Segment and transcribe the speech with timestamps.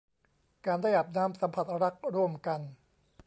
[0.65, 2.61] การได้อาบน้ำสัมผัสรักร่วมกัน